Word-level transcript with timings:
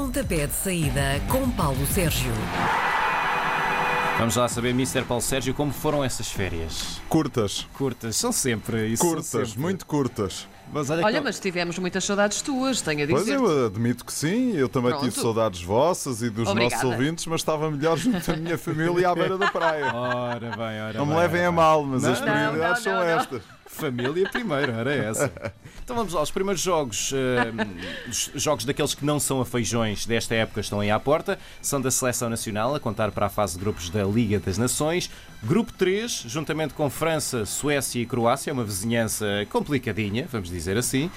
Pontapé 0.00 0.46
de 0.46 0.52
saída 0.52 1.00
com 1.26 1.50
Paulo 1.52 1.86
Sérgio. 1.86 2.30
Vamos 4.18 4.36
lá 4.36 4.46
saber, 4.46 4.68
Mr. 4.70 5.02
Paulo 5.06 5.22
Sérgio, 5.22 5.54
como 5.54 5.72
foram 5.72 6.04
essas 6.04 6.28
férias? 6.30 7.00
Curtas. 7.08 7.66
Curtas, 7.78 8.14
são 8.14 8.30
sempre 8.30 8.88
isso. 8.88 9.02
são 9.02 9.14
Curtas, 9.14 9.48
sempre. 9.48 9.58
muito 9.62 9.86
curtas. 9.86 10.46
Mas 10.70 10.90
olha, 10.90 11.02
Olha, 11.02 11.18
que- 11.20 11.24
mas 11.24 11.40
tivemos 11.40 11.78
muitas 11.78 12.04
saudades 12.04 12.42
tuas, 12.42 12.82
tenho 12.82 13.04
a 13.04 13.06
Pois 13.08 13.24
dizer. 13.24 13.36
eu 13.36 13.66
admito 13.66 14.04
que 14.04 14.12
sim, 14.12 14.52
eu 14.54 14.68
também 14.68 14.90
Pronto. 14.90 15.04
tive 15.08 15.18
saudades 15.18 15.62
vossas 15.62 16.20
e 16.20 16.28
dos 16.28 16.46
Obrigada. 16.46 16.74
nossos 16.84 16.90
ouvintes, 16.98 17.26
mas 17.26 17.40
estava 17.40 17.70
melhor 17.70 17.96
junto 17.96 18.20
da 18.30 18.36
minha 18.36 18.58
família 18.58 19.08
à 19.08 19.14
beira 19.14 19.38
da 19.38 19.50
praia. 19.50 19.94
Ora 19.94 20.50
bem, 20.50 20.80
ora 20.82 20.98
Não 20.98 21.06
me 21.06 21.12
bem, 21.12 21.20
levem 21.22 21.40
ora 21.40 21.48
a 21.48 21.52
mal, 21.52 21.84
mas 21.84 22.02
Não, 22.02 22.12
as 22.12 22.20
prioridades 22.20 22.84
não, 22.84 22.92
são 22.92 22.92
não, 23.06 23.16
não. 23.32 23.40
Família 23.66 24.28
primeiro, 24.30 24.72
era 24.72 24.92
essa. 24.92 25.32
Então 25.82 25.94
vamos 25.94 26.12
lá, 26.12 26.22
os 26.22 26.30
primeiros 26.30 26.60
jogos, 26.60 27.12
eh, 27.12 27.52
os 28.34 28.42
jogos 28.42 28.64
daqueles 28.64 28.94
que 28.94 29.04
não 29.04 29.20
são 29.20 29.40
a 29.40 29.46
feijões 29.46 30.04
desta 30.04 30.34
época 30.34 30.60
estão 30.60 30.80
aí 30.80 30.90
à 30.90 30.98
porta, 30.98 31.38
são 31.62 31.80
da 31.80 31.90
Seleção 31.90 32.28
Nacional, 32.28 32.74
a 32.74 32.80
contar 32.80 33.12
para 33.12 33.26
a 33.26 33.28
fase 33.28 33.54
de 33.54 33.60
grupos 33.60 33.88
da 33.90 34.02
Liga 34.02 34.40
das 34.40 34.58
Nações. 34.58 35.10
Grupo 35.42 35.72
3, 35.72 36.24
juntamente 36.26 36.74
com 36.74 36.90
França, 36.90 37.44
Suécia 37.44 38.00
e 38.00 38.06
Croácia, 38.06 38.50
é 38.50 38.52
uma 38.52 38.64
vizinhança 38.64 39.26
complicadinha, 39.50 40.26
vamos 40.30 40.50
dizer 40.50 40.76
assim. 40.76 41.10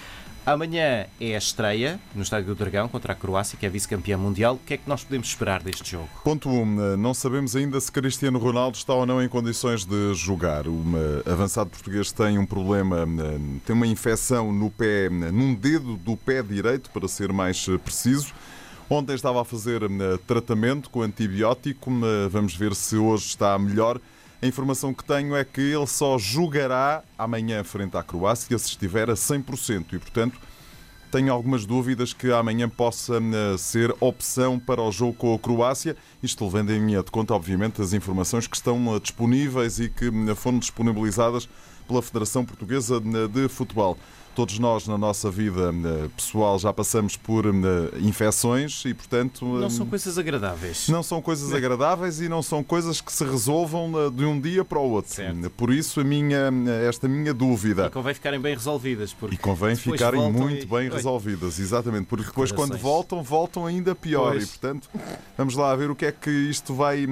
Amanhã 0.49 1.05
é 1.21 1.35
a 1.35 1.37
estreia 1.37 1.99
no 2.15 2.23
Estádio 2.23 2.47
do 2.47 2.55
Dragão 2.55 2.87
contra 2.87 3.13
a 3.13 3.15
Croácia, 3.15 3.55
que 3.55 3.67
é 3.67 3.69
vice-campeã 3.69 4.17
mundial. 4.17 4.55
O 4.55 4.57
que 4.57 4.73
é 4.73 4.77
que 4.77 4.89
nós 4.89 5.03
podemos 5.03 5.27
esperar 5.27 5.61
deste 5.61 5.91
jogo? 5.91 6.09
Ponto 6.23 6.49
1. 6.49 6.51
Um, 6.51 6.97
não 6.97 7.13
sabemos 7.13 7.55
ainda 7.55 7.79
se 7.79 7.91
Cristiano 7.91 8.39
Ronaldo 8.39 8.75
está 8.75 8.91
ou 8.95 9.05
não 9.05 9.21
em 9.21 9.29
condições 9.29 9.85
de 9.85 10.11
jogar. 10.15 10.67
O 10.67 10.83
avançado 11.31 11.69
português 11.69 12.11
tem 12.11 12.39
um 12.39 12.47
problema, 12.47 13.01
eh, 13.01 13.59
tem 13.63 13.75
uma 13.75 13.85
infecção 13.85 14.51
no 14.51 14.71
pé, 14.71 15.07
num 15.07 15.53
dedo 15.53 15.95
do 15.97 16.17
pé 16.17 16.41
direito, 16.41 16.89
para 16.89 17.07
ser 17.07 17.31
mais 17.31 17.67
eh, 17.69 17.77
preciso. 17.77 18.33
Ontem 18.89 19.13
estava 19.13 19.39
a 19.43 19.45
fazer 19.45 19.83
eh, 19.83 19.87
tratamento 20.25 20.89
com 20.89 21.03
antibiótico. 21.03 21.91
eh, 21.91 22.27
Vamos 22.27 22.55
ver 22.55 22.73
se 22.73 22.95
hoje 22.97 23.27
está 23.27 23.59
melhor. 23.59 24.01
A 24.41 24.47
informação 24.47 24.93
que 24.93 25.03
tenho 25.03 25.35
é 25.35 25.43
que 25.43 25.59
ele 25.59 25.85
só 25.85 26.17
jogará 26.17 27.03
amanhã 27.17 27.61
frente 27.61 27.97
à 27.97 28.03
Croácia 28.03 28.57
se 28.57 28.69
estiver 28.69 29.09
a 29.09 29.13
100% 29.13 29.87
e, 29.91 29.99
portanto, 29.99 30.39
tenho 31.11 31.33
algumas 31.33 31.65
dúvidas 31.65 32.13
que 32.13 32.31
amanhã 32.31 32.69
possa 32.69 33.17
eh, 33.17 33.57
ser 33.57 33.93
opção 33.99 34.57
para 34.57 34.81
o 34.81 34.91
jogo 34.93 35.13
com 35.13 35.33
a 35.33 35.39
Croácia. 35.39 35.97
Isto 36.23 36.45
levando 36.45 36.69
em 36.69 36.85
linha 36.85 37.03
de 37.03 37.11
conta, 37.11 37.33
obviamente, 37.33 37.81
as 37.81 37.91
informações 37.91 38.47
que 38.47 38.55
estão 38.55 38.95
eh, 38.95 38.99
disponíveis 39.01 39.77
e 39.77 39.89
que 39.89 40.05
eh, 40.05 40.35
foram 40.35 40.59
disponibilizadas 40.59 41.49
pela 41.85 42.01
Federação 42.01 42.45
Portuguesa 42.45 43.01
de 43.01 43.49
Futebol. 43.49 43.97
Todos 44.39 44.57
nós, 44.57 44.87
na 44.87 44.97
nossa 44.97 45.29
vida 45.29 45.73
eh, 45.83 46.07
pessoal, 46.15 46.57
já 46.57 46.71
passamos 46.71 47.17
por 47.17 47.45
eh, 47.45 47.49
infecções 47.99 48.85
e, 48.85 48.93
portanto. 48.93 49.43
Não 49.45 49.67
eh, 49.67 49.69
são 49.69 49.85
coisas 49.85 50.17
agradáveis. 50.17 50.87
não 50.87 51.03
são 51.03 51.21
coisas 51.21 51.53
agradáveis 51.53 52.21
e 52.21 52.29
não 52.29 52.41
são 52.41 52.63
coisas 52.63 53.01
que 53.01 53.11
se 53.11 53.25
resolvam 53.25 53.91
eh, 53.99 54.09
de 54.09 54.23
um 54.23 54.39
dia 54.39 54.63
para 54.63 54.79
o 54.79 54.91
outro. 54.91 55.13
Certo. 55.13 55.49
Por 55.49 55.73
isso, 55.73 55.99
a 55.99 56.05
minha, 56.05 56.49
esta 56.87 57.05
minha 57.05 57.33
dúvida. 57.33 57.87
E 57.87 57.89
convém 57.89 58.13
ficarem 58.13 58.39
bem 58.39 58.53
resolvidas. 58.55 59.11
Porque 59.11 59.35
E 59.35 59.37
convém 59.37 59.75
ficarem 59.75 60.31
muito 60.31 60.63
e- 60.63 60.65
bem 60.65 60.87
Oi. 60.87 60.89
resolvidas, 60.89 61.59
exatamente, 61.59 62.05
porque 62.05 62.27
depois 62.27 62.49
quando 62.49 62.77
voltam, 62.77 63.21
voltam 63.21 63.65
ainda 63.65 63.93
pior. 63.93 64.31
Pois. 64.31 64.43
E 64.45 64.47
portanto, 64.47 64.89
vamos 65.37 65.53
lá 65.55 65.75
ver 65.75 65.91
o 65.91 65.95
que 65.97 66.05
é 66.05 66.13
que 66.13 66.29
isto 66.29 66.73
vai 66.73 67.05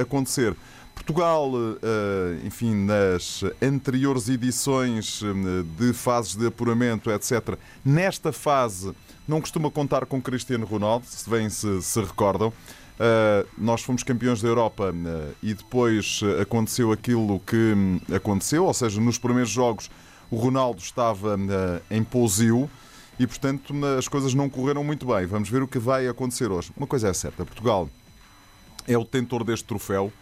acontecer. 0.00 0.56
Portugal, 1.00 1.50
eh, 1.82 2.46
enfim, 2.46 2.74
nas 2.74 3.42
anteriores 3.60 4.28
edições 4.28 5.22
eh, 5.22 5.64
de 5.78 5.94
fases 5.94 6.36
de 6.36 6.46
apuramento, 6.46 7.10
etc., 7.10 7.56
nesta 7.82 8.32
fase 8.32 8.92
não 9.26 9.40
costuma 9.40 9.70
contar 9.70 10.04
com 10.04 10.20
Cristiano 10.20 10.66
Ronaldo, 10.66 11.06
se 11.06 11.28
bem 11.28 11.48
se, 11.48 11.80
se 11.82 12.00
recordam. 12.00 12.48
Uh, 12.48 13.48
nós 13.56 13.80
fomos 13.80 14.02
campeões 14.02 14.42
da 14.42 14.48
Europa 14.48 14.92
e 15.42 15.54
depois 15.54 16.20
aconteceu 16.38 16.92
aquilo 16.92 17.40
que 17.40 17.56
hum, 17.56 17.98
aconteceu, 18.14 18.66
ou 18.66 18.74
seja, 18.74 19.00
nos 19.00 19.16
primeiros 19.16 19.50
jogos 19.50 19.90
o 20.30 20.36
Ronaldo 20.36 20.82
estava 20.82 21.38
em 21.90 22.04
pousio 22.04 22.68
e, 23.18 23.26
portanto, 23.26 23.72
as 23.98 24.06
coisas 24.06 24.34
não 24.34 24.50
correram 24.50 24.84
muito 24.84 25.06
bem. 25.06 25.24
Vamos 25.24 25.48
ver 25.48 25.62
o 25.62 25.68
que 25.68 25.78
vai 25.78 26.08
acontecer 26.08 26.50
hoje. 26.50 26.70
Uma 26.76 26.86
coisa 26.86 27.08
é 27.08 27.12
certa: 27.14 27.42
Portugal 27.42 27.88
é 28.92 28.98
o 28.98 29.04
detentor 29.04 29.44
deste 29.44 29.64
troféu, 29.64 30.12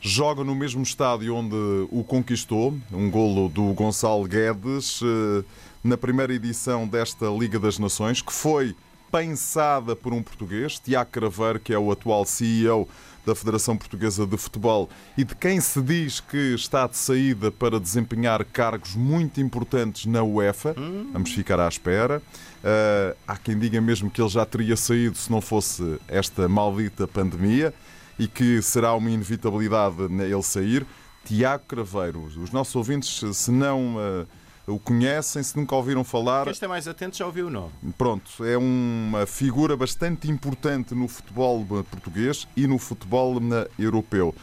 joga 0.00 0.42
no 0.42 0.54
mesmo 0.54 0.82
estádio 0.82 1.34
onde 1.34 1.54
o 1.90 2.02
conquistou, 2.02 2.74
um 2.90 3.10
golo 3.10 3.50
do 3.50 3.74
Gonçalo 3.74 4.24
Guedes, 4.26 5.02
uh, 5.02 5.44
na 5.82 5.98
primeira 5.98 6.32
edição 6.32 6.88
desta 6.88 7.26
Liga 7.26 7.58
das 7.58 7.78
Nações, 7.78 8.22
que 8.22 8.32
foi 8.32 8.74
pensada 9.12 9.94
por 9.94 10.14
um 10.14 10.22
português, 10.22 10.78
Tiago 10.78 11.10
Craveiro, 11.10 11.60
que 11.60 11.74
é 11.74 11.78
o 11.78 11.92
atual 11.92 12.24
CEO 12.24 12.88
da 13.26 13.34
Federação 13.34 13.76
Portuguesa 13.76 14.26
de 14.26 14.36
Futebol 14.36 14.88
e 15.16 15.24
de 15.24 15.34
quem 15.36 15.60
se 15.60 15.80
diz 15.80 16.20
que 16.20 16.54
está 16.54 16.86
de 16.86 16.96
saída 16.96 17.50
para 17.50 17.78
desempenhar 17.78 18.44
cargos 18.44 18.94
muito 18.94 19.40
importantes 19.40 20.06
na 20.06 20.22
UEFA. 20.22 20.74
Vamos 21.12 21.32
ficar 21.32 21.60
à 21.60 21.68
espera. 21.68 22.20
Uh, 22.58 23.16
há 23.26 23.36
quem 23.36 23.58
diga 23.58 23.80
mesmo 23.80 24.10
que 24.10 24.20
ele 24.20 24.28
já 24.28 24.44
teria 24.44 24.76
saído 24.76 25.16
se 25.16 25.30
não 25.30 25.40
fosse 25.40 25.98
esta 26.08 26.48
maldita 26.48 27.06
pandemia 27.06 27.72
e 28.18 28.26
que 28.28 28.60
será 28.62 28.94
uma 28.94 29.10
inevitabilidade 29.10 29.96
ele 30.02 30.42
sair. 30.42 30.86
Tiago 31.24 31.64
Craveiro, 31.66 32.20
os 32.20 32.50
nossos 32.50 32.74
ouvintes, 32.76 33.22
se 33.36 33.50
não 33.50 33.96
uh, 33.96 34.26
o 34.66 34.78
conhecem, 34.78 35.42
se 35.42 35.56
nunca 35.56 35.74
ouviram 35.74 36.04
falar, 36.04 36.44
Quem 36.44 36.52
está 36.52 36.68
mais 36.68 36.86
atento 36.86 37.16
já 37.16 37.26
ouviu 37.26 37.46
o 37.46 37.50
nome. 37.50 37.72
Pronto, 37.96 38.44
é 38.44 38.56
uma 38.58 39.26
figura 39.26 39.76
bastante 39.76 40.30
importante 40.30 40.94
no 40.94 41.08
futebol 41.08 41.64
português 41.90 42.46
e 42.56 42.66
no 42.66 42.78
futebol 42.78 43.40
na- 43.40 43.66
europeu. 43.78 44.34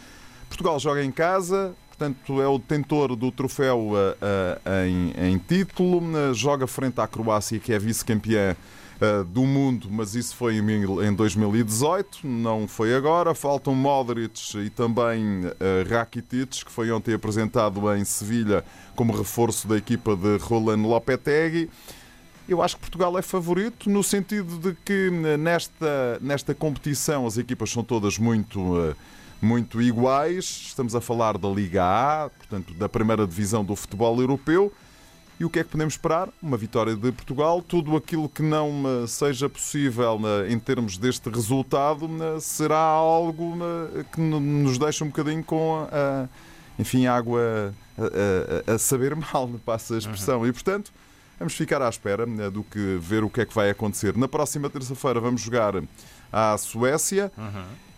Portugal 0.47 0.79
joga 0.79 1.03
em 1.03 1.11
casa, 1.11 1.73
portanto 1.87 2.41
é 2.41 2.47
o 2.47 2.57
detentor 2.57 3.15
do 3.15 3.31
troféu 3.31 3.91
ah, 3.95 4.59
ah, 4.65 4.87
em, 4.87 5.13
em 5.33 5.37
título, 5.37 6.01
joga 6.33 6.67
frente 6.67 6.99
à 6.99 7.07
Croácia, 7.07 7.59
que 7.59 7.71
é 7.71 7.79
vice-campeã 7.79 8.55
ah, 9.01 9.23
do 9.27 9.43
mundo, 9.43 9.87
mas 9.89 10.15
isso 10.15 10.35
foi 10.35 10.57
em 10.57 10.61
mil- 10.61 11.03
em 11.03 11.13
2018, 11.13 12.19
não 12.27 12.67
foi 12.67 12.93
agora. 12.95 13.33
Faltam 13.33 13.73
Modric 13.75 14.39
e 14.57 14.69
também 14.69 15.41
ah, 15.59 15.89
Rakitic, 15.89 16.63
que 16.65 16.71
foi 16.71 16.91
ontem 16.91 17.13
apresentado 17.13 17.81
em 17.95 18.05
Sevilha 18.05 18.63
como 18.95 19.11
reforço 19.17 19.67
da 19.67 19.77
equipa 19.77 20.15
de 20.15 20.37
Roland 20.37 20.83
Lopetegui. 20.87 21.69
Eu 22.47 22.61
acho 22.61 22.75
que 22.75 22.81
Portugal 22.81 23.17
é 23.17 23.21
favorito 23.21 23.89
no 23.89 24.03
sentido 24.03 24.57
de 24.57 24.75
que 24.83 25.09
eh, 25.25 25.37
nesta, 25.37 26.17
nesta 26.19 26.53
competição 26.53 27.25
as 27.25 27.37
equipas 27.37 27.69
são 27.71 27.81
todas 27.83 28.17
muito, 28.17 28.59
eh, 28.81 28.95
muito 29.41 29.81
iguais. 29.81 30.43
Estamos 30.67 30.93
a 30.93 30.99
falar 30.99 31.37
da 31.37 31.47
Liga 31.47 31.83
A, 31.83 32.29
portanto, 32.29 32.73
da 32.73 32.89
primeira 32.89 33.25
divisão 33.25 33.63
do 33.63 33.75
futebol 33.75 34.19
europeu. 34.19 34.71
E 35.41 35.45
o 35.45 35.49
que 35.49 35.57
é 35.57 35.63
que 35.63 35.71
podemos 35.71 35.95
esperar? 35.95 36.29
Uma 36.39 36.55
vitória 36.55 36.95
de 36.95 37.11
Portugal. 37.11 37.63
Tudo 37.63 37.97
aquilo 37.97 38.29
que 38.29 38.43
não 38.43 38.83
eh, 38.85 39.07
seja 39.07 39.49
possível 39.49 40.19
eh, 40.23 40.51
em 40.53 40.59
termos 40.59 40.99
deste 40.99 41.27
resultado 41.31 42.07
eh, 42.23 42.39
será 42.39 42.77
algo 42.77 43.57
que 44.13 44.21
no- 44.21 44.39
nos 44.39 44.77
deixa 44.77 45.03
um 45.03 45.07
bocadinho 45.07 45.43
com 45.43 45.87
a, 45.91 46.29
enfim, 46.77 47.07
água 47.07 47.73
a, 47.97 48.71
a- 48.71 48.75
a 48.75 48.77
saber 48.77 49.15
mal, 49.33 49.49
passa 49.65 49.95
a 49.95 49.97
expressão. 49.97 50.45
E, 50.45 50.53
portanto, 50.53 50.91
Vamos 51.39 51.55
ficar 51.55 51.81
à 51.81 51.89
espera 51.89 52.23
do 52.51 52.61
que 52.61 52.99
ver 53.01 53.23
o 53.23 53.29
que 53.29 53.41
é 53.41 53.45
que 53.47 53.55
vai 53.55 53.71
acontecer. 53.71 54.15
Na 54.15 54.27
próxima 54.27 54.69
terça-feira 54.69 55.19
vamos 55.19 55.41
jogar 55.41 55.73
à 56.31 56.57
Suécia. 56.57 57.31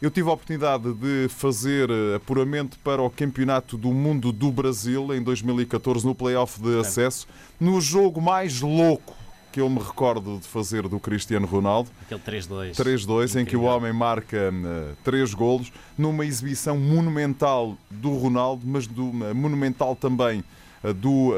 Eu 0.02 0.12
tive 0.12 0.30
a 0.30 0.34
oportunidade 0.34 0.94
de 0.94 1.30
fazer 1.30 1.90
eh, 1.90 2.16
apuramento 2.16 2.78
para 2.80 3.02
o 3.02 3.10
Campeonato 3.10 3.78
do 3.78 3.94
Mundo 3.94 4.34
do 4.34 4.52
Brasil 4.52 5.14
em 5.16 5.24
2014 5.24 6.06
no 6.06 6.14
playoff 6.14 6.62
de 6.62 6.78
acesso, 6.78 7.26
no 7.58 7.80
jogo 7.80 8.20
mais 8.22 8.60
louco 8.60 9.16
que 9.54 9.62
eu 9.62 9.70
me 9.70 9.80
recordo 9.80 10.40
de 10.40 10.48
fazer 10.48 10.90
do 10.90 11.00
Cristiano 11.00 11.46
Ronaldo. 11.46 11.90
Aquele 12.02 12.20
3-2. 12.20 12.72
3-2, 12.72 13.40
em 13.40 13.46
que 13.46 13.56
o 13.56 13.62
homem 13.62 13.94
marca 13.94 14.36
eh, 14.36 14.94
três 15.04 15.32
golos, 15.36 15.72
numa 15.96 16.26
exibição 16.26 16.76
monumental 16.76 17.78
do 17.90 18.10
Ronaldo, 18.18 18.64
mas 18.66 18.88
do, 18.88 19.12
eh, 19.24 19.32
monumental 19.32 19.96
também 19.96 20.44
eh, 20.84 20.92
do, 20.92 21.34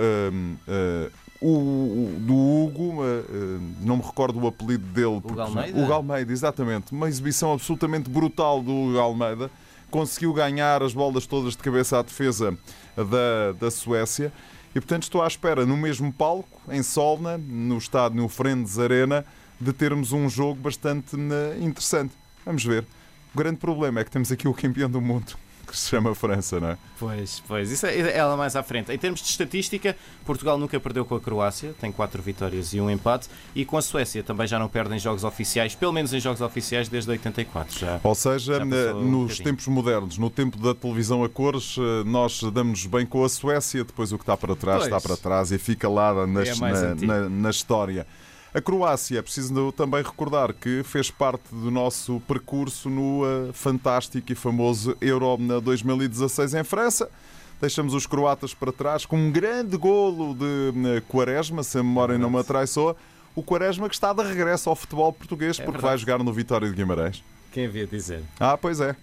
o- 1.41 2.15
do 2.19 2.33
Hugo, 2.33 3.03
eh, 3.03 3.23
eh, 3.29 3.59
não 3.81 3.97
me 3.97 4.03
recordo 4.03 4.39
o 4.39 4.47
apelido 4.47 4.85
dele. 4.87 5.21
porque- 5.21 5.39
Almeida? 5.39 5.79
Hugo 5.81 5.93
Almeida, 5.93 6.31
exatamente. 6.31 6.91
Uma 6.91 7.07
exibição 7.07 7.53
absolutamente 7.53 8.09
brutal 8.09 8.61
do 8.61 8.71
Hugo 8.71 8.99
Almeida. 8.99 9.49
Conseguiu 9.91 10.33
ganhar 10.33 10.81
as 10.83 10.93
bolas 10.93 11.25
todas 11.25 11.51
de 11.51 11.59
cabeça 11.59 11.99
à 11.99 12.01
defesa 12.01 12.57
da, 12.95 13.51
da 13.59 13.71
Suécia. 13.71 14.31
E, 14.71 14.79
portanto, 14.81 15.03
estou 15.03 15.21
à 15.21 15.27
espera, 15.27 15.65
no 15.65 15.77
mesmo 15.77 16.11
palco, 16.11 16.59
em 16.69 16.83
Solna, 16.83 17.37
no 17.37 17.77
estádio 17.77 18.17
no 18.21 18.27
Friends 18.27 18.77
Arena, 18.77 19.23
de 19.61 19.71
termos 19.71 20.11
um 20.11 20.27
jogo 20.27 20.59
bastante 20.59 21.15
eh, 21.15 21.57
interessante. 21.61 22.11
Vamos 22.45 22.63
ver. 22.65 22.83
O 23.33 23.37
grande 23.37 23.57
problema 23.57 24.01
é 24.01 24.03
que 24.03 24.11
temos 24.11 24.31
aqui 24.31 24.47
o 24.47 24.53
campeão 24.53 24.89
do 24.89 24.99
mundo. 24.99 25.37
Que 25.65 25.77
se 25.77 25.89
chama 25.89 26.13
França, 26.15 26.59
não 26.59 26.69
é? 26.69 26.77
Pois, 26.99 27.41
pois, 27.47 27.71
isso 27.71 27.85
é 27.85 28.15
ela 28.15 28.37
mais 28.37 28.55
à 28.55 28.63
frente. 28.63 28.91
Em 28.91 28.97
termos 28.97 29.21
de 29.21 29.27
estatística, 29.27 29.95
Portugal 30.25 30.57
nunca 30.57 30.79
perdeu 30.79 31.03
com 31.05 31.15
a 31.15 31.19
Croácia, 31.19 31.73
tem 31.79 31.91
quatro 31.91 32.21
vitórias 32.21 32.73
e 32.73 32.79
um 32.79 32.89
empate, 32.89 33.27
e 33.53 33.65
com 33.65 33.77
a 33.77 33.81
Suécia 33.81 34.23
também 34.23 34.47
já 34.47 34.57
não 34.59 34.69
perdem 34.69 34.97
jogos 34.99 35.23
oficiais, 35.23 35.75
pelo 35.75 35.91
menos 35.91 36.13
em 36.13 36.19
jogos 36.19 36.41
oficiais 36.41 36.87
desde 36.87 37.09
84. 37.11 37.79
Já, 37.79 37.99
Ou 38.03 38.15
seja, 38.15 38.57
já 38.57 38.63
um 38.63 38.65
nos 39.01 39.21
bocadinho. 39.23 39.43
tempos 39.43 39.67
modernos, 39.67 40.17
no 40.17 40.29
tempo 40.29 40.57
da 40.57 40.73
televisão 40.73 41.23
a 41.23 41.29
cores, 41.29 41.75
eh, 41.77 42.03
nós 42.05 42.41
damos 42.53 42.85
bem 42.85 43.05
com 43.05 43.23
a 43.23 43.29
Suécia, 43.29 43.83
depois 43.83 44.11
o 44.11 44.17
que 44.17 44.23
está 44.23 44.37
para 44.37 44.55
trás 44.55 44.83
Pois. 44.83 44.93
está 44.93 45.01
para 45.01 45.17
trás 45.17 45.51
e 45.51 45.57
fica 45.57 45.89
lá 45.89 46.11
É 46.11 46.25
na- 46.25 46.95
na- 46.95 47.29
na 47.29 47.49
história. 47.49 48.05
A 48.55 48.61
Croácia, 48.61 49.19
é 49.19 49.21
preciso 49.21 49.69
também 49.73 50.01
recordar 50.01 50.53
que 50.53 50.81
fez 50.81 51.11
parte 51.11 51.43
do 51.51 51.69
nosso 51.69 52.21
percurso 52.25 52.89
no 52.89 53.25
eh, 53.25 53.51
fantástico 53.51 54.31
e 54.31 54.35
famoso 54.35 54.95
Euro 55.01 55.35
na 55.37 55.59
2016 55.59 56.53
em 56.53 56.63
França. 56.63 57.09
Deixamos 57.59 57.93
os 57.93 58.07
croatas 58.07 58.53
para 58.53 58.71
trás 58.71 59.05
com 59.05 59.17
um 59.17 59.29
grande 59.29 59.75
golo 59.75 60.33
de 60.33 60.71
eh, 60.87 61.01
Quaresma, 61.05 61.63
se 61.63 61.77
a 61.79 61.83
memória 61.83 62.17
não 62.17 62.29
me 62.29 62.39
atraiçoa. 62.39 62.95
O 63.35 63.43
Quaresma 63.43 63.89
que 63.89 63.95
está 63.95 64.13
de 64.13 64.23
regresso 64.23 64.69
ao 64.69 64.75
futebol 64.77 65.11
português 65.11 65.57
porque 65.57 65.71
É 65.71 65.73
verdade. 65.73 65.87
vai 65.87 65.97
jogar 65.97 66.19
no 66.19 66.31
Vitória 66.31 66.69
de 66.69 66.73
Guimarães. 66.73 67.21
Quem 67.51 67.65
havia 67.65 67.85
dizer? 67.85 68.23
Ah, 68.39 68.57
pois 68.57 68.79
é. 68.79 68.95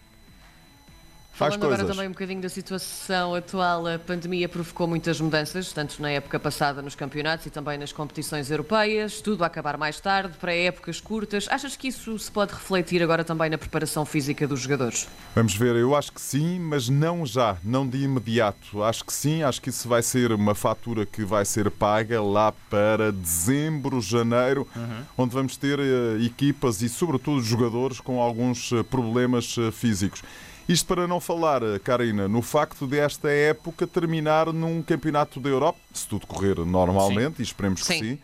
Faz 1.32 1.55
Falando 1.55 1.73
agora 1.73 1.88
também 1.88 2.08
um 2.08 2.12
bocadinho 2.12 2.43
da 2.43 2.49
situação 2.50 3.34
atual, 3.34 3.87
a 3.87 3.99
pandemia 3.99 4.46
provocou 4.50 4.87
muitas 4.87 5.19
mudanças, 5.19 5.73
tanto 5.73 6.00
na 6.02 6.11
época 6.11 6.38
passada 6.38 6.82
nos 6.82 6.94
campeonatos 6.94 7.46
e 7.46 7.50
também 7.50 7.79
nas 7.79 7.90
competições 7.90 8.50
europeias, 8.50 9.23
tudo 9.23 9.43
a 9.43 9.46
acabar 9.46 9.79
mais 9.79 9.99
tarde, 9.99 10.37
para 10.38 10.55
épocas 10.55 11.00
curtas. 11.00 11.46
Achas 11.50 11.75
que 11.75 11.88
isso 11.88 12.19
se 12.19 12.31
pode 12.31 12.52
refletir 12.52 13.02
agora 13.02 13.25
também 13.25 13.49
na 13.49 13.56
preparação 13.56 14.05
física 14.05 14.46
dos 14.46 14.61
jogadores? 14.61 15.08
Vamos 15.34 15.55
ver, 15.55 15.75
eu 15.75 15.96
acho 15.96 16.12
que 16.12 16.20
sim, 16.20 16.61
mas 16.61 16.90
não 16.90 17.25
já, 17.25 17.56
não 17.64 17.88
de 17.88 18.05
imediato. 18.05 18.82
Acho 18.82 19.02
que 19.02 19.12
sim, 19.12 19.43
acho 19.43 19.62
que 19.62 19.70
isso 19.70 19.88
vai 19.88 20.02
ser 20.02 20.32
uma 20.32 20.55
fatura 20.55 21.06
que 21.06 21.25
vai 21.25 21.46
ser 21.46 21.70
paga 21.70 22.23
lá 22.23 22.52
para 22.69 23.11
dezembro, 23.11 24.02
janeiro, 24.02 24.69
onde 25.17 25.32
vamos 25.32 25.56
ter 25.56 25.79
eh, 25.81 26.23
equipas 26.26 26.82
e, 26.82 26.90
sobretudo, 26.90 27.40
jogadores 27.40 28.00
com 28.00 28.20
alguns 28.20 28.70
eh, 28.70 28.82
problemas 28.82 29.56
eh, 29.58 29.70
físicos. 29.70 30.23
Isto 30.68 30.86
para 30.86 31.06
não 31.08 31.20
falar, 31.20 31.62
eh, 31.62 31.78
Karina, 31.78 32.28
no 32.28 32.40
facto 32.40 32.86
de 32.86 32.98
esta 32.98 33.28
época 33.30 33.86
terminar 33.86 34.52
num 34.52 34.80
campeonato 34.82 35.40
da 35.40 35.48
Europa, 35.48 35.78
se 35.92 36.06
tudo 36.06 36.26
correr 36.26 36.58
normalmente, 36.60 37.40
e 37.40 37.42
esperemos 37.42 37.80
que 37.82 37.86
Sim. 37.88 37.98
sim, 38.00 38.18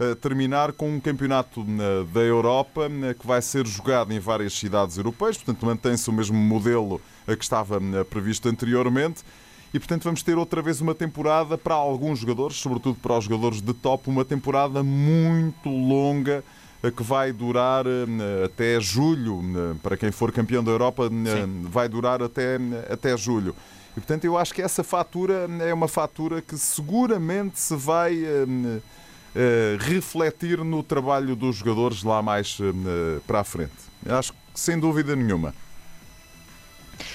eh, 0.00 0.14
terminar 0.14 0.72
com 0.72 0.90
um 0.90 0.98
campeonato 0.98 1.62
na- 1.64 2.02
da 2.12 2.20
Europa 2.20 2.88
eh, 2.90 3.14
que 3.14 3.26
vai 3.26 3.42
ser 3.42 3.66
jogado 3.66 4.10
em 4.12 4.18
várias 4.18 4.54
cidades 4.54 4.96
europeias, 4.96 5.36
portanto 5.36 5.66
mantém-se 5.66 6.08
o 6.08 6.12
mesmo 6.12 6.36
modelo 6.36 7.00
eh, 7.26 7.36
que 7.36 7.44
estava 7.44 7.76
eh, 7.76 8.04
previsto 8.04 8.48
anteriormente. 8.48 9.22
E 9.74 9.78
portanto 9.78 10.04
vamos 10.04 10.22
ter 10.22 10.36
outra 10.36 10.60
vez 10.60 10.80
uma 10.82 10.94
temporada 10.94 11.56
para 11.56 11.74
alguns 11.74 12.18
jogadores, 12.18 12.56
sobretudo 12.58 12.96
para 13.00 13.16
os 13.16 13.24
jogadores 13.24 13.62
de 13.62 13.72
top, 13.72 14.08
uma 14.10 14.22
temporada 14.24 14.82
muito 14.82 15.68
longa 15.68 16.42
eh, 16.42 16.42
que 16.90 17.02
vai 17.02 17.32
durar 17.32 17.84
eh, 17.86 18.44
até 18.44 18.80
julho. 18.80 19.40
eh, 19.56 19.76
Para 19.82 19.96
quem 19.96 20.10
for 20.10 20.32
campeão 20.32 20.64
da 20.64 20.70
Europa, 20.70 21.04
eh, 21.06 21.46
vai 21.70 21.88
durar 21.88 22.22
até, 22.22 22.58
até 22.90 23.16
julho. 23.16 23.54
E 23.96 24.00
portanto 24.00 24.24
eu 24.24 24.36
acho 24.38 24.54
que 24.54 24.62
essa 24.62 24.82
fatura 24.82 25.46
é 25.60 25.72
uma 25.72 25.86
fatura 25.88 26.40
que 26.40 26.56
seguramente 26.56 27.58
se 27.60 27.76
vai 27.76 28.14
eh, 28.24 28.80
eh, 29.36 29.76
refletir 29.80 30.58
no 30.64 30.82
trabalho 30.82 31.36
dos 31.36 31.56
jogadores 31.56 32.02
lá 32.02 32.22
mais 32.22 32.58
eh, 32.60 33.20
para 33.26 33.40
a 33.40 33.44
frente. 33.44 33.72
Acho 34.08 34.32
que 34.32 34.38
sem 34.54 34.78
dúvida 34.78 35.14
nenhuma. 35.14 35.54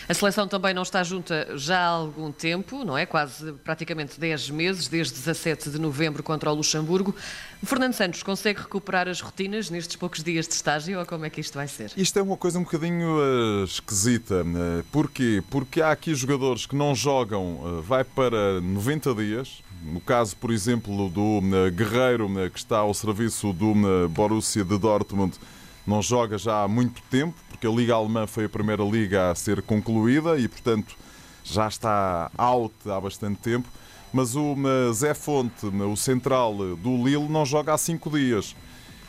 A 0.07 0.13
seleção 0.13 0.47
também 0.47 0.73
não 0.73 0.83
está 0.83 1.03
junta 1.03 1.47
já 1.55 1.79
há 1.79 1.87
algum 1.87 2.31
tempo, 2.31 2.83
não 2.83 2.97
é? 2.97 3.05
Quase 3.05 3.53
praticamente 3.63 4.19
10 4.19 4.49
meses, 4.49 4.87
desde 4.87 5.13
17 5.13 5.69
de 5.69 5.79
novembro 5.79 6.23
contra 6.23 6.51
o 6.51 6.55
Luxemburgo. 6.55 7.15
Fernando 7.63 7.93
Santos 7.93 8.21
consegue 8.23 8.61
recuperar 8.61 9.07
as 9.07 9.19
rotinas 9.19 9.69
nestes 9.69 9.95
poucos 9.95 10.23
dias 10.23 10.47
de 10.47 10.53
estágio 10.53 10.99
ou 10.99 11.05
como 11.05 11.25
é 11.25 11.29
que 11.29 11.41
isto 11.41 11.55
vai 11.55 11.67
ser? 11.67 11.91
Isto 11.97 12.19
é 12.19 12.21
uma 12.21 12.37
coisa 12.37 12.59
um 12.59 12.63
bocadinho 12.63 13.17
eh, 13.19 13.63
esquisita. 13.63 14.45
eh, 14.45 14.83
porquê? 14.91 15.43
Porque 15.49 15.81
há 15.81 15.91
aqui 15.91 16.13
jogadores 16.13 16.65
que 16.65 16.75
não 16.75 16.93
jogam, 16.93 17.59
eh, 17.79 17.81
vai 17.81 18.03
para 18.03 18.61
90 18.61 19.13
dias. 19.15 19.63
No 19.83 19.99
caso, 20.01 20.35
por 20.35 20.51
exemplo, 20.51 21.09
do 21.09 21.41
eh, 21.55 21.69
Guerreiro, 21.71 22.29
que 22.51 22.59
está 22.59 22.77
ao 22.79 22.93
serviço 22.93 23.53
do 23.53 23.73
Borussia 24.09 24.63
de 24.63 24.77
Dortmund, 24.77 25.37
não 25.85 26.01
joga 26.01 26.37
já 26.37 26.63
há 26.63 26.67
muito 26.67 27.01
tempo, 27.09 27.35
porque 27.57 27.65
a 27.65 27.71
Liga 27.71 27.95
Alemã 27.95 28.27
foi 28.27 28.45
a 28.45 28.49
primeira 28.49 28.83
liga 28.83 29.31
a 29.31 29.35
ser 29.35 29.63
concluída 29.63 30.37
e, 30.37 30.47
portanto, 30.47 30.95
já 31.43 31.67
está 31.67 32.29
out 32.37 32.73
há 32.85 33.01
bastante 33.01 33.39
tempo. 33.39 33.67
Mas 34.13 34.35
o 34.35 34.55
Zé 34.93 35.13
Fonte, 35.13 35.65
o 35.65 35.95
central 35.95 36.55
do 36.55 37.03
Lille, 37.03 37.27
não 37.27 37.45
joga 37.45 37.73
há 37.73 37.77
cinco 37.77 38.11
dias. 38.11 38.55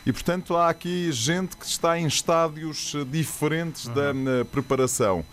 E, 0.05 0.11
portanto, 0.11 0.55
há 0.55 0.67
aqui 0.69 1.11
gente 1.11 1.55
que 1.55 1.65
está 1.65 1.97
em 1.97 2.07
estádios 2.07 2.95
diferentes 3.11 3.87
da 3.87 4.11
eh, 4.11 4.43
preparação. 4.51 5.23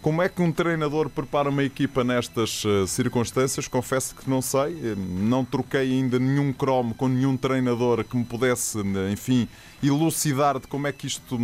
Como 0.00 0.22
é 0.22 0.28
que 0.28 0.40
um 0.40 0.52
treinador 0.52 1.08
prepara 1.10 1.48
uma 1.48 1.62
equipa 1.62 2.02
nestas 2.02 2.62
eh, 2.64 2.86
circunstâncias? 2.86 3.68
Confesso 3.68 4.14
que 4.14 4.28
não 4.28 4.40
sei. 4.40 4.78
Eh, 4.82 4.94
Não 4.96 5.44
troquei 5.44 5.92
ainda 5.92 6.18
nenhum 6.18 6.52
cromo 6.52 6.94
com 6.94 7.08
nenhum 7.08 7.36
treinador 7.36 8.04
que 8.04 8.16
me 8.16 8.24
pudesse, 8.24 8.78
enfim, 9.12 9.48
elucidar 9.82 10.58
de 10.58 10.66
como 10.66 10.86
é 10.86 10.92
que 10.92 11.06
isto 11.06 11.38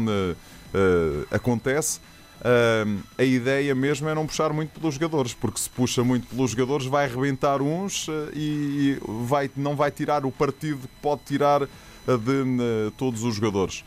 eh, 0.74 1.26
acontece. 1.30 2.00
Ah, 2.42 2.84
a 3.18 3.24
ideia 3.24 3.74
mesmo 3.74 4.08
é 4.08 4.14
não 4.14 4.26
puxar 4.26 4.52
muito 4.52 4.78
pelos 4.78 4.94
jogadores, 4.94 5.34
porque 5.34 5.60
se 5.60 5.68
puxa 5.68 6.02
muito 6.02 6.26
pelos 6.26 6.52
jogadores 6.52 6.86
vai 6.86 7.04
arrebentar 7.04 7.60
uns 7.60 8.08
eh, 8.08 8.30
e 8.34 8.98
vai, 9.26 9.50
não 9.56 9.76
vai 9.76 9.90
tirar 9.90 10.24
o 10.24 10.32
partido 10.32 10.80
que 10.80 11.02
pode 11.02 11.22
tirar 11.26 11.62
de 11.62 12.90
todos 12.96 13.22
os 13.22 13.34
jogadores. 13.34 13.84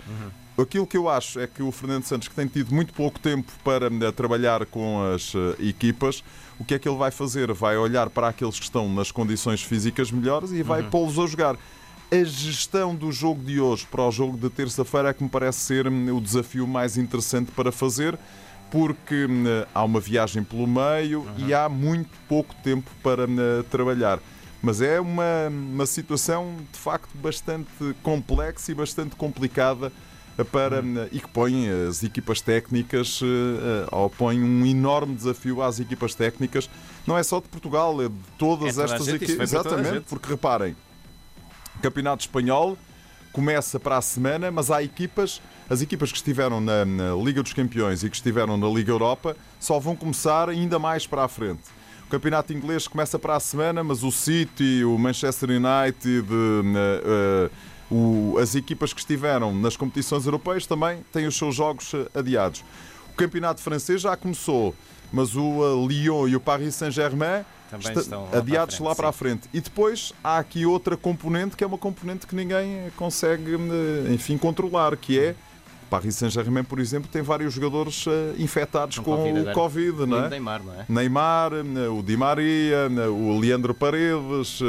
Aquilo 0.55 0.85
que 0.85 0.95
eu 0.95 1.09
acho 1.09 1.39
é 1.39 1.47
que 1.47 1.63
o 1.63 1.71
Fernando 1.71 2.03
Santos, 2.03 2.27
que 2.27 2.35
tem 2.35 2.45
tido 2.45 2.73
muito 2.73 2.93
pouco 2.93 3.19
tempo 3.19 3.51
para 3.63 3.89
trabalhar 4.11 4.65
com 4.67 5.01
as 5.13 5.33
equipas, 5.59 6.23
o 6.59 6.63
que 6.63 6.75
é 6.75 6.79
que 6.79 6.87
ele 6.87 6.97
vai 6.97 7.09
fazer? 7.09 7.51
Vai 7.51 7.75
olhar 7.75 8.09
para 8.11 8.29
aqueles 8.29 8.59
que 8.59 8.65
estão 8.65 8.87
nas 8.93 9.11
condições 9.11 9.63
físicas 9.63 10.11
melhores 10.11 10.51
e 10.51 10.61
vai 10.61 10.83
pô-los 10.83 11.17
a 11.17 11.25
jogar. 11.25 11.57
A 12.13 12.23
gestão 12.23 12.95
do 12.95 13.11
jogo 13.11 13.43
de 13.43 13.59
hoje 13.59 13.87
para 13.89 14.03
o 14.03 14.11
jogo 14.11 14.37
de 14.37 14.47
terça-feira 14.47 15.09
é 15.09 15.13
que 15.15 15.23
me 15.23 15.29
parece 15.29 15.61
ser 15.61 15.87
hum, 15.87 16.15
o 16.15 16.21
desafio 16.21 16.67
mais 16.67 16.95
interessante 16.95 17.51
para 17.51 17.71
fazer, 17.71 18.19
porque 18.69 19.25
hum, 19.25 19.45
há 19.73 19.83
uma 19.83 19.99
viagem 19.99 20.43
pelo 20.43 20.67
meio 20.67 21.25
e 21.39 21.55
há 21.55 21.67
muito 21.67 22.11
pouco 22.29 22.53
tempo 22.63 22.87
para 23.01 23.25
hum, 23.25 23.63
trabalhar. 23.71 24.19
Mas 24.61 24.79
é 24.79 25.01
uma, 25.01 25.49
uma 25.49 25.87
situação 25.87 26.55
de 26.71 26.77
facto 26.77 27.09
bastante 27.17 27.67
complexa 28.03 28.71
e 28.71 28.75
bastante 28.75 29.15
complicada 29.15 29.91
para, 30.51 30.83
hum, 30.83 31.07
e 31.11 31.19
que 31.19 31.27
põe 31.29 31.67
as 31.89 32.03
equipas 32.03 32.41
técnicas, 32.41 33.21
eh, 33.23 33.25
eh, 33.25 33.87
ou 33.91 34.07
põe 34.07 34.39
um 34.39 34.63
enorme 34.67 35.15
desafio 35.15 35.63
às 35.63 35.79
equipas 35.79 36.13
técnicas, 36.13 36.69
não 37.07 37.17
é 37.17 37.23
só 37.23 37.39
de 37.39 37.47
Portugal, 37.47 37.99
é 38.03 38.07
de 38.07 38.15
todas 38.37 38.77
É 38.77 38.83
estas 38.83 39.07
equipas. 39.07 39.51
Exatamente, 39.51 40.05
porque 40.07 40.29
reparem, 40.29 40.75
Campeonato 41.83 42.21
Espanhol 42.21 42.77
começa 43.33 43.77
para 43.77 43.97
a 43.97 44.01
semana, 44.01 44.49
mas 44.49 44.71
há 44.71 44.81
equipas, 44.81 45.41
as 45.69 45.81
equipas 45.81 46.11
que 46.13 46.17
estiveram 46.17 46.61
na, 46.61 46.85
na 46.85 47.13
Liga 47.15 47.43
dos 47.43 47.51
Campeões 47.51 48.03
e 48.03 48.09
que 48.09 48.15
estiveram 48.15 48.55
na 48.55 48.67
Liga 48.69 48.89
Europa, 48.89 49.35
só 49.59 49.77
vão 49.81 49.93
começar 49.93 50.47
ainda 50.47 50.79
mais 50.79 51.05
para 51.05 51.25
a 51.25 51.27
frente. 51.27 51.59
O 52.05 52.09
Campeonato 52.09 52.53
Inglês 52.53 52.87
começa 52.87 53.19
para 53.19 53.35
a 53.35 53.39
semana, 53.39 53.83
mas 53.83 54.01
o 54.01 54.11
City, 54.13 54.85
o 54.85 54.97
Manchester 54.97 55.49
United, 55.49 56.25
eh, 56.31 57.03
eh, 57.05 57.49
o- 57.91 58.37
as 58.39 58.55
equipas 58.55 58.93
que 58.93 59.01
estiveram 59.01 59.53
nas 59.53 59.75
competições 59.75 60.25
europeias 60.25 60.65
também 60.65 61.03
têm 61.11 61.27
os 61.27 61.35
seus 61.35 61.53
jogos 61.53 61.93
eh, 61.93 62.07
adiados. 62.17 62.63
O 63.11 63.15
Campeonato 63.15 63.61
Francês 63.61 63.99
já 64.01 64.15
começou, 64.15 64.73
mas 65.11 65.35
o 65.35 65.85
Lyon 65.85 66.29
e 66.29 66.35
o 66.37 66.39
Paris 66.39 66.75
Saint-Germain 66.75 67.43
estão 67.79 68.23
lá 68.23 68.29
para 68.29 68.39
adiados 68.39 68.75
frente, 68.75 68.87
lá 68.87 68.95
para 68.95 69.09
a 69.09 69.11
frente. 69.11 69.49
E 69.53 69.61
depois 69.61 70.13
há 70.23 70.37
aqui 70.37 70.65
outra 70.65 70.97
componente 70.97 71.55
que 71.55 71.63
é 71.63 71.67
uma 71.67 71.77
componente 71.77 72.27
que 72.27 72.35
ninguém 72.35 72.91
consegue, 72.95 73.55
eh, 73.55 74.13
enfim, 74.13 74.37
controlar, 74.37 74.95
que 74.97 75.19
é 75.19 75.35
Paris 75.89 76.15
Saint-Germain, 76.15 76.63
por 76.63 76.79
exemplo, 76.79 77.09
tem 77.11 77.21
vários 77.21 77.53
jogadores 77.53 78.05
eh, 78.07 78.33
infectados 78.39 78.97
Com 78.97 79.03
com, 79.03 79.17
Covid 79.17 79.49
o. 79.49 79.53
Covid, 79.53 80.05
não 80.05 80.17
O 80.21 80.25
é? 80.25 80.29
Neymar, 80.29 80.63
não 80.63 80.73
é? 80.73 80.85
Neymar, 80.89 81.51
eh, 81.53 81.87
o 81.87 82.01
Di 82.01 82.17
Maria, 82.17 82.89
eh, 82.89 83.07
o 83.07 83.39
Leandro 83.39 83.73
Paredes. 83.73 84.59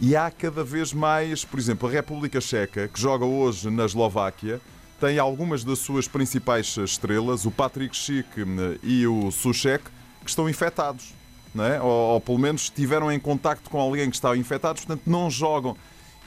E 0.00 0.16
há 0.16 0.30
cada 0.30 0.64
vez 0.64 0.92
mais, 0.92 1.44
por 1.44 1.58
exemplo, 1.58 1.88
a 1.88 1.92
República 1.92 2.40
Checa, 2.40 2.88
que 2.88 3.00
joga 3.00 3.24
hoje 3.24 3.70
na 3.70 3.84
Eslováquia, 3.84 4.60
tem 5.00 5.18
algumas 5.18 5.62
das 5.62 5.80
suas 5.80 6.08
principais 6.08 6.76
estrelas, 6.78 7.44
o 7.44 7.50
Patrick 7.50 7.94
Schick 7.94 8.40
eh, 8.40 8.78
e 8.82 9.06
o 9.06 9.30
Suchek, 9.30 9.84
que 10.22 10.30
estão 10.30 10.48
infectados. 10.48 11.12
Não 11.54 11.64
é? 11.64 11.80
ou, 11.80 12.14
ou 12.14 12.20
pelo 12.20 12.38
menos 12.38 12.62
estiveram 12.62 13.12
em 13.12 13.18
contacto 13.20 13.70
com 13.70 13.78
alguém 13.78 14.10
que 14.10 14.16
estava 14.16 14.36
infectado, 14.36 14.80
portanto 14.80 15.02
não 15.06 15.30
jogam. 15.30 15.76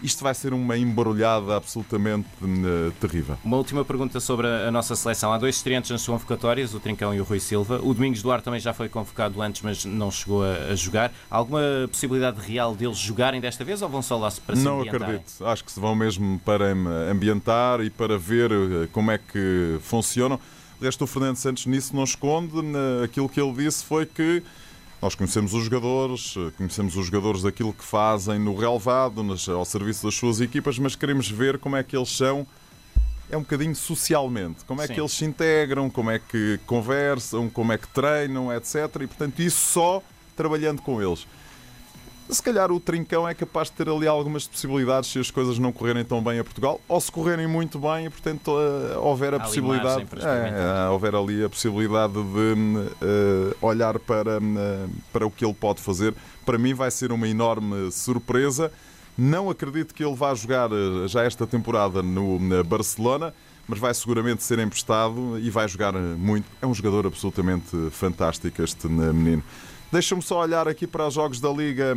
isto 0.01 0.23
vai 0.23 0.33
ser 0.33 0.53
uma 0.53 0.77
embarulhada 0.77 1.55
absolutamente 1.55 2.27
uh, 2.41 2.91
terrível. 2.99 3.37
Uma 3.43 3.57
última 3.57 3.83
pergunta 3.83 4.19
sobre 4.19 4.47
a, 4.47 4.67
a 4.67 4.71
nossa 4.71 4.95
seleção. 4.95 5.33
Há 5.33 5.37
dois 5.37 5.55
estreantes 5.55 5.89
nas 5.91 6.05
convocatórias, 6.05 6.73
o 6.73 6.79
Trincão 6.79 7.13
e 7.13 7.19
o 7.19 7.23
Rui 7.23 7.39
Silva. 7.39 7.79
O 7.83 7.93
Domingos 7.93 8.21
Duarte 8.21 8.45
também 8.45 8.59
já 8.59 8.73
foi 8.73 8.89
convocado 8.89 9.41
antes, 9.41 9.61
mas 9.61 9.85
não 9.85 10.11
chegou 10.11 10.43
a, 10.43 10.71
a 10.71 10.75
jogar. 10.75 11.11
Há 11.29 11.37
alguma 11.37 11.61
possibilidade 11.89 12.39
real 12.39 12.75
deles 12.75 12.97
jogarem 12.97 13.41
desta 13.41 13.63
vez 13.63 13.81
ou 13.81 13.89
vão 13.89 14.01
só 14.01 14.17
lá 14.17 14.31
para 14.45 14.55
se 14.55 14.63
Não 14.63 14.81
acredito. 14.81 15.45
Acho 15.45 15.63
que 15.63 15.71
se 15.71 15.79
vão 15.79 15.95
mesmo 15.95 16.39
para 16.45 16.73
ambientar 17.11 17.81
e 17.81 17.89
para 17.89 18.17
ver 18.17 18.51
uh, 18.51 18.87
como 18.91 19.11
é 19.11 19.17
que 19.17 19.79
funcionam. 19.81 20.39
O 20.79 20.83
resto, 20.83 21.03
o 21.05 21.07
Fernando 21.07 21.37
Santos 21.37 21.65
nisso 21.65 21.95
não 21.95 22.03
esconde. 22.03 22.53
Aquilo 23.03 23.27
que 23.27 23.41
ele 23.41 23.51
disse 23.53 23.83
foi 23.83 24.05
que 24.05 24.43
nós 25.01 25.13
conhecemos 25.13 25.53
os 25.53 25.65
jogadores, 25.65 26.33
conhecemos 26.57 26.95
os 26.95 27.05
jogadores 27.05 27.43
daquilo 27.43 27.71
que 27.71 27.83
fazem 27.83 28.39
no 28.39 28.55
relevado, 28.55 29.23
ao 29.51 29.65
serviço 29.65 30.05
das 30.05 30.15
suas 30.15 30.41
equipas, 30.41 30.79
mas 30.79 30.95
queremos 30.95 31.29
ver 31.29 31.59
como 31.59 31.75
é 31.75 31.83
que 31.83 31.95
eles 31.95 32.09
são. 32.09 32.45
É 33.29 33.35
um 33.35 33.41
bocadinho 33.41 33.75
socialmente, 33.75 34.63
como 34.65 34.81
é 34.81 34.87
Sim. 34.87 34.93
que 34.93 35.01
eles 35.01 35.11
se 35.11 35.25
integram, 35.25 35.89
como 35.89 36.09
é 36.09 36.17
que 36.17 36.59
conversam, 36.65 37.49
como 37.49 37.73
é 37.73 37.77
que 37.77 37.87
treinam, 37.89 38.51
etc. 38.53 38.75
E 39.01 39.07
portanto, 39.07 39.39
isso 39.39 39.59
só 39.59 40.01
trabalhando 40.35 40.81
com 40.81 41.01
eles. 41.01 41.27
Se 42.29 42.43
calhar 42.43 42.71
o 42.71 42.79
Trincão 42.79 43.25
é 43.25 43.33
capaz 43.33 43.69
de 43.69 43.75
ter 43.75 43.87
ali 43.87 44.05
algumas 44.05 44.45
possibilidades 44.45 45.09
se 45.09 45.19
as 45.19 45.31
coisas 45.31 45.57
não 45.57 45.71
correrem 45.71 46.03
tão 46.03 46.21
bem 46.21 46.39
a 46.39 46.43
Portugal, 46.43 46.81
ou 46.85 46.99
se 46.99 47.09
correrem 47.09 47.47
muito 47.47 47.79
bem 47.79 48.07
e, 48.07 48.09
portanto, 48.09 48.51
uh, 48.51 48.99
houver 48.99 49.33
a 49.33 49.37
Há 49.37 49.39
possibilidade. 49.39 50.05
É, 50.21 50.89
houver 50.89 51.15
ali 51.15 51.43
a 51.43 51.49
possibilidade 51.49 52.13
de 52.13 52.19
uh, 52.19 53.55
olhar 53.61 53.97
para, 53.99 54.39
uh, 54.39 54.89
para 55.13 55.25
o 55.25 55.31
que 55.31 55.45
ele 55.45 55.53
pode 55.53 55.81
fazer. 55.81 56.13
Para 56.45 56.57
mim, 56.57 56.73
vai 56.73 56.91
ser 56.91 57.13
uma 57.13 57.27
enorme 57.27 57.89
surpresa. 57.91 58.73
Não 59.17 59.49
acredito 59.49 59.95
que 59.95 60.03
ele 60.03 60.15
vá 60.15 60.33
jogar 60.35 60.69
já 61.07 61.23
esta 61.23 61.47
temporada 61.47 62.03
no 62.03 62.39
na 62.39 62.61
Barcelona, 62.61 63.33
mas 63.67 63.79
vai 63.79 63.91
seguramente 63.93 64.43
ser 64.43 64.59
emprestado 64.59 65.39
e 65.39 65.49
vai 65.49 65.67
jogar 65.67 65.93
muito. 65.93 66.45
É 66.61 66.67
um 66.67 66.73
jogador 66.73 67.07
absolutamente 67.07 67.89
fantástico, 67.89 68.61
este 68.61 68.87
menino. 68.87 69.43
Deixa-me 69.91 70.21
só 70.21 70.41
olhar 70.41 70.67
aqui 70.67 70.85
para 70.85 71.07
os 71.07 71.13
jogos 71.13 71.39
da 71.39 71.49
Liga, 71.49 71.95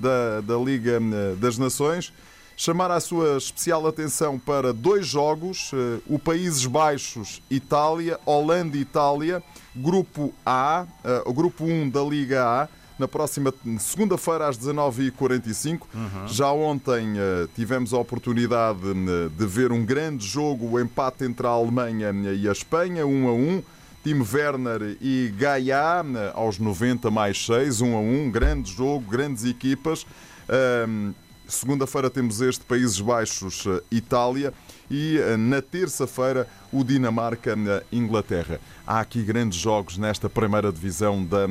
da, 0.00 0.40
da 0.40 0.56
Liga 0.56 1.00
das 1.38 1.56
Nações. 1.56 2.12
Chamar 2.56 2.90
a 2.90 2.98
sua 2.98 3.36
especial 3.36 3.86
atenção 3.86 4.36
para 4.36 4.72
dois 4.72 5.06
jogos: 5.06 5.70
o 6.08 6.18
Países 6.18 6.66
Baixos, 6.66 7.40
Itália, 7.48 8.18
Holanda 8.26 8.76
e 8.76 8.80
Itália, 8.80 9.40
Grupo 9.76 10.34
A, 10.44 10.84
o 11.24 11.32
Grupo 11.32 11.64
1 11.64 11.88
da 11.90 12.02
Liga 12.02 12.44
A, 12.44 12.68
na 12.98 13.06
próxima 13.06 13.54
segunda-feira 13.78 14.48
às 14.48 14.58
19h45. 14.58 15.82
Uhum. 15.94 16.26
Já 16.26 16.50
ontem 16.50 17.14
tivemos 17.54 17.94
a 17.94 17.98
oportunidade 17.98 18.80
de 19.36 19.46
ver 19.46 19.70
um 19.70 19.84
grande 19.84 20.26
jogo, 20.26 20.66
o 20.66 20.80
empate 20.80 21.22
entre 21.22 21.46
a 21.46 21.50
Alemanha 21.50 22.10
e 22.34 22.48
a 22.48 22.52
Espanha, 22.52 23.06
1 23.06 23.28
a 23.28 23.32
1. 23.32 23.62
Timo 24.02 24.26
Werner 24.32 24.96
e 25.00 25.32
Gaia 25.36 26.04
aos 26.34 26.58
90 26.58 27.10
mais 27.10 27.44
6, 27.44 27.80
1 27.80 27.96
a 27.96 28.00
1, 28.00 28.30
grande 28.30 28.72
jogo, 28.72 29.10
grandes 29.10 29.44
equipas. 29.44 30.06
Um, 30.86 31.12
Segunda-feira 31.48 32.10
temos 32.10 32.42
este 32.42 32.62
Países 32.62 33.00
Baixos, 33.00 33.64
Itália 33.90 34.52
e 34.90 35.18
na 35.38 35.62
terça-feira 35.62 36.46
o 36.70 36.84
Dinamarca-Inglaterra. 36.84 38.60
Há 38.86 39.00
aqui 39.00 39.22
grandes 39.22 39.58
jogos 39.58 39.96
nesta 39.96 40.28
primeira 40.28 40.70
divisão 40.70 41.24
da, 41.24 41.46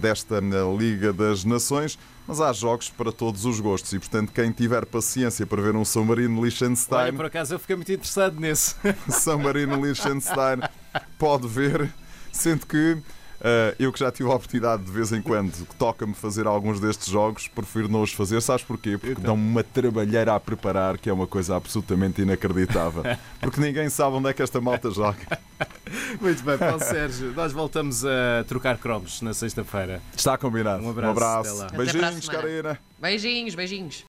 desta 0.00 0.40
Liga 0.76 1.12
das 1.12 1.44
Nações, 1.44 1.98
mas 2.26 2.40
há 2.40 2.52
jogos 2.52 2.90
para 2.90 3.10
todos 3.10 3.44
os 3.44 3.58
gostos 3.58 3.92
e, 3.92 3.98
portanto, 3.98 4.32
quem 4.32 4.52
tiver 4.52 4.84
paciência 4.84 5.46
para 5.46 5.62
ver 5.62 5.74
um 5.74 5.84
São 5.84 6.04
Marino 6.04 6.44
Liechtenstein. 6.44 6.98
Olha, 6.98 7.12
por 7.12 7.24
acaso 7.24 7.54
eu 7.54 7.58
fiquei 7.58 7.76
muito 7.76 7.90
interessado 7.90 8.38
nesse. 8.38 8.74
São 9.08 9.38
Marino 9.38 9.82
Liechtenstein 9.82 10.60
pode 11.18 11.48
ver, 11.48 11.90
sendo 12.30 12.66
que 12.66 12.98
uh, 13.40 13.74
eu 13.78 13.92
que 13.92 13.98
já 14.00 14.10
tive 14.10 14.30
a 14.30 14.34
oportunidade 14.34 14.82
de 14.82 14.90
vez 14.90 15.12
em 15.12 15.20
quando 15.22 15.52
que 15.66 15.74
toca-me 15.76 16.14
fazer 16.14 16.46
alguns 16.46 16.80
destes 16.80 17.08
jogos, 17.08 17.48
prefiro 17.48 17.88
não 17.88 18.02
os 18.02 18.12
fazer. 18.12 18.40
Sabes 18.40 18.64
porquê? 18.64 18.92
Porque 18.98 19.12
Então. 19.12 19.24
dão-me 19.24 19.48
uma 19.50 19.62
trabalheira 19.64 20.34
a 20.34 20.40
preparar 20.40 20.98
que 20.98 21.08
é 21.08 21.12
uma 21.12 21.26
coisa 21.26 21.56
absolutamente 21.56 22.22
inacreditável. 22.22 23.02
Porque 23.40 23.60
ninguém 23.60 23.88
sabe 23.88 24.16
onde 24.16 24.28
é 24.28 24.32
que 24.32 24.42
esta 24.42 24.60
malta 24.60 24.90
joga. 24.90 25.18
Muito 26.20 26.42
bem, 26.42 26.58
Paulo 26.58 26.78
Sérgio, 26.80 27.32
nós 27.34 27.52
voltamos 27.52 28.04
a 28.04 28.44
trocar 28.46 28.76
cromos 28.78 29.22
na 29.22 29.32
sexta-feira. 29.34 30.00
Está 30.16 30.36
combinado. 30.38 30.82
Um 30.84 30.90
abraço, 30.90 31.08
Um 31.08 31.62
abraço. 31.62 31.76
Beijinhos. 31.76 32.28
Karina. 32.28 32.78
Beijinhos, 33.00 33.54
beijinhos. 33.54 34.04